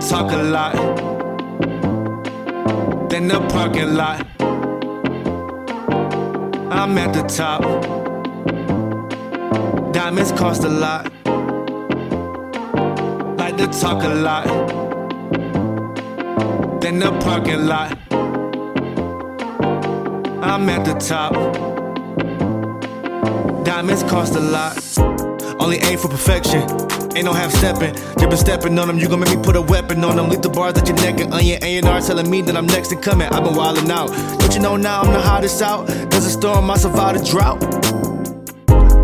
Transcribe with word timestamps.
to 0.00 0.08
talk 0.08 0.32
a 0.32 0.42
lot. 0.42 0.74
Then 3.08 3.28
the 3.28 3.40
parking 3.48 3.94
lot. 3.94 4.26
I'm 6.70 6.98
at 6.98 7.12
the 7.12 7.22
top. 7.22 7.62
Diamonds 9.92 10.32
cost 10.32 10.64
a 10.64 10.68
lot. 10.68 11.04
Like 13.38 13.56
to 13.58 13.66
talk 13.68 14.02
a 14.04 14.08
lot. 14.08 14.46
Then 16.80 16.98
the 16.98 17.12
parking 17.20 17.66
lot. 17.66 17.96
I'm 20.42 20.68
at 20.68 20.84
the 20.84 20.94
top. 20.94 21.34
Diamonds 23.64 24.02
cost 24.04 24.34
a 24.34 24.40
lot. 24.40 25.13
Only 25.58 25.78
aim 25.78 25.98
for 25.98 26.08
perfection. 26.08 26.62
Ain't 27.16 27.24
no 27.24 27.32
half 27.32 27.52
stepping. 27.52 27.94
You 28.20 28.26
been 28.28 28.36
stepping 28.36 28.78
on 28.78 28.88
them, 28.88 28.98
you 28.98 29.08
gon' 29.08 29.20
make 29.20 29.30
me 29.30 29.42
put 29.42 29.56
a 29.56 29.62
weapon 29.62 30.02
on 30.04 30.16
them. 30.16 30.28
Leave 30.28 30.42
the 30.42 30.48
bars 30.48 30.74
at 30.74 30.88
your 30.88 30.96
neck 30.96 31.20
and 31.20 31.32
on 31.32 31.44
your 31.44 31.58
A&R 31.62 32.00
telling 32.00 32.28
me 32.28 32.42
that 32.42 32.56
I'm 32.56 32.66
next 32.66 32.92
in 32.92 33.00
coming. 33.00 33.28
I've 33.28 33.44
been 33.44 33.54
wildin' 33.54 33.90
out. 33.90 34.08
Don't 34.40 34.54
you 34.54 34.60
know 34.60 34.76
now 34.76 35.02
I'm 35.02 35.12
the 35.12 35.20
hottest 35.20 35.62
out? 35.62 35.86
There's 35.86 36.26
a 36.26 36.30
storm, 36.30 36.70
I 36.70 36.76
survived 36.76 37.20
a 37.20 37.24
drought. 37.24 37.60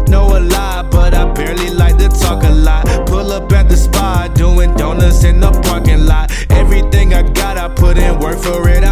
No 0.08 0.36
a 0.36 0.40
lie, 0.40 0.88
but 0.90 1.14
I 1.14 1.32
barely 1.32 1.70
like 1.70 1.96
to 1.98 2.08
talk 2.08 2.42
a 2.42 2.50
lot. 2.50 2.84
Pull 3.06 3.30
up 3.32 3.52
at 3.52 3.68
the 3.68 3.76
spot, 3.76 4.34
doing 4.34 4.74
donuts 4.74 5.22
in 5.22 5.38
the 5.38 5.52
parking 5.62 6.04
lot. 6.06 6.32
Everything 6.50 7.14
I 7.14 7.22
got, 7.22 7.56
I 7.56 7.68
put 7.68 7.96
in 7.96 8.18
work 8.18 8.38
for 8.38 8.68
it. 8.68 8.82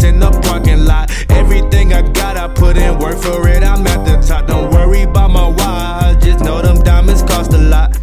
Doing 0.00 0.14
in 0.14 0.20
the 0.20 0.30
parking 0.42 0.84
lot. 0.84 1.10
Everything 1.30 1.92
I 1.92 2.02
got, 2.02 2.36
I 2.36 2.48
put 2.48 2.76
in 2.76 2.98
work 2.98 3.18
for 3.18 3.48
it. 3.48 3.62
I'm 3.62 3.86
at 3.86 4.04
the 4.04 4.26
top. 4.26 4.46
Don't 4.46 4.70
worry 4.70 5.02
about 5.02 5.30
my 5.30 5.48
why, 5.48 6.16
just 6.20 6.44
know 6.44 6.60
them 6.62 6.82
diamonds 6.82 7.22
cost 7.22 7.52
a 7.52 7.58
lot. 7.58 7.96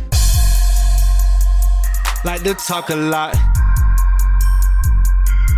Like 2.23 2.43
to 2.43 2.53
talk 2.53 2.89
a 2.89 2.95
lot. 2.95 3.35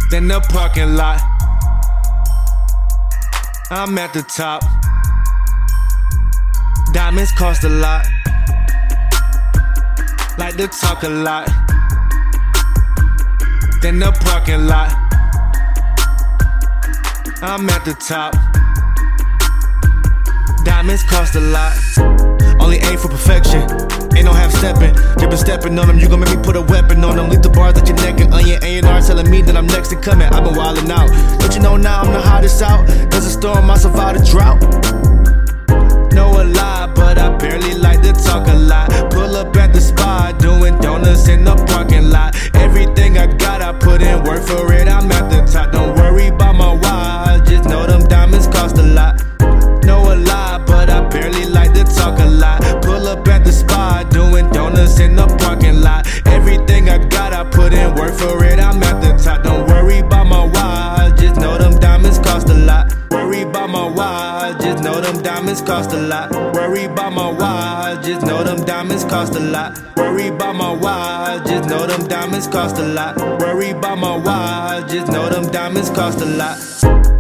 Then 0.10 0.28
the 0.28 0.40
parking 0.50 0.96
lot. 0.96 1.22
I'm 3.70 3.98
at 3.98 4.14
the 4.14 4.24
top. 4.24 4.64
Diamonds 6.94 7.32
cost 7.34 7.64
a 7.64 7.70
lot. 7.70 8.06
Like 10.38 10.56
to 10.58 10.68
talk 10.68 11.04
a 11.04 11.10
lot. 11.10 11.48
Then 13.82 14.00
the 14.00 14.12
parking 14.24 14.66
lot. 14.66 15.07
I'm 17.40 17.70
at 17.70 17.86
the 17.86 17.94
top. 17.94 18.34
Diamonds 20.66 21.04
cost 21.04 21.36
a 21.36 21.40
lot. 21.40 21.78
Only 22.60 22.78
aim 22.78 22.98
for 22.98 23.10
perfection. 23.10 23.62
Ain't 24.18 24.26
no 24.26 24.34
half 24.34 24.52
stepping. 24.52 24.96
You 25.22 25.28
been 25.28 25.38
stepping 25.38 25.78
on 25.78 25.88
them, 25.88 26.00
you 26.00 26.10
gon' 26.10 26.20
make 26.20 26.36
me 26.36 26.42
put 26.42 26.56
a 26.56 26.62
weapon 26.62 27.04
on 27.04 27.16
them. 27.16 27.30
Leave 27.30 27.44
the 27.44 27.50
bars 27.50 27.78
at 27.78 27.88
your 27.88 27.96
neck 27.98 28.20
and 28.20 28.34
on 28.34 28.48
your 28.48 28.58
A&R 28.64 29.02
telling 29.02 29.30
me 29.30 29.44
that 29.44 29.56
I'm 29.56 29.68
next 29.68 29.92
in 29.92 30.02
coming. 30.02 30.28
I've 30.28 30.44
been 30.44 30.56
wildin' 30.56 30.90
out. 30.90 31.10
Don't 31.40 31.54
you 31.54 31.62
know 31.62 31.78
now 31.78 32.02
I'm 32.02 32.12
the 32.12 32.22
hottest 32.22 32.62
out? 32.64 32.88
There's 32.88 33.26
a 33.26 33.32
storm, 33.32 33.70
I 33.70 33.78
survived 33.78 34.20
a 34.20 34.26
drought. 34.26 34.60
No 36.14 36.42
a 36.42 36.44
lie, 36.44 36.92
but 36.96 37.20
I 37.20 37.38
barely 37.38 37.76
like 37.76 38.02
to 38.02 38.14
talk 38.14 38.48
a 38.48 38.56
lot. 38.56 38.90
Pull 39.12 39.36
up 39.36 39.56
at 39.58 39.74
the 39.74 39.82
spot, 39.82 40.40
doing 40.40 40.76
donuts 40.80 41.28
in 41.28 41.44
the 41.44 41.56
parking 41.68 42.10
lot. 42.10 42.36
Everything 42.56 43.20
I 43.20 43.28
got, 43.28 43.62
I 43.62 43.74
put 43.78 44.02
in 44.02 44.24
work 44.24 44.42
for 44.42 44.74
it. 44.74 44.77
Diamonds 65.58 65.62
cost 65.62 65.94
a 65.94 66.02
lot. 66.02 66.32
Worry 66.54 66.86
about 66.86 67.14
my 67.14 67.32
why, 67.32 68.00
just 68.04 68.26
know 68.26 68.44
them 68.44 68.64
diamonds 68.66 69.04
cost 69.06 69.36
a 69.36 69.40
lot. 69.40 69.80
Worry 69.96 70.28
about 70.28 70.56
my 70.56 70.72
why, 70.74 71.42
just 71.46 71.70
know 71.70 71.86
them 71.88 72.08
diamonds 72.08 72.48
cost 72.48 72.78
a 72.78 72.84
lot. 72.84 73.18
Worry 73.40 73.72
about 73.72 73.98
my 73.98 74.18
why, 74.18 74.86
just 74.88 75.12
know 75.12 75.30
them 75.30 75.50
diamonds 75.52 75.90
cost 75.90 76.22
a 76.22 76.26
lot. 76.26 77.17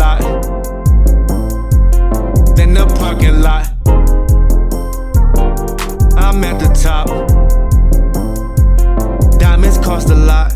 lot. 0.00 0.20
Then 2.56 2.72
the 2.72 2.86
parking 2.98 3.40
lot. 3.40 3.66
I'm 6.16 6.42
at 6.42 6.58
the 6.58 6.70
top. 6.86 7.06
Diamonds 9.38 9.78
cost 9.78 10.08
a 10.08 10.14
lot. 10.14 10.49